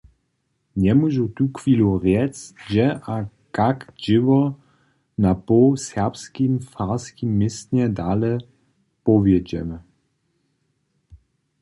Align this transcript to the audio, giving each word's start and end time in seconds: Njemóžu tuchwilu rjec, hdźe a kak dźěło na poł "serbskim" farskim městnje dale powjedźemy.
Njemóžu 0.83 1.23
tuchwilu 1.35 1.87
rjec, 2.03 2.35
hdźe 2.61 2.87
a 3.13 3.15
kak 3.57 3.79
dźěło 4.03 4.41
na 5.23 5.31
poł 5.47 5.67
"serbskim" 5.89 6.53
farskim 6.71 7.29
městnje 7.39 7.85
dale 7.97 8.31
powjedźemy. 9.05 9.77